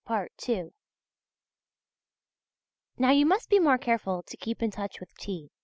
Now 2.97 3.11
you 3.11 3.23
must 3.27 3.49
be 3.51 3.59
more 3.59 3.77
careful 3.77 4.23
to 4.23 4.35
keep 4.35 4.63
in 4.63 4.71
touch 4.71 4.99
with 4.99 5.13
T. 5.19 5.51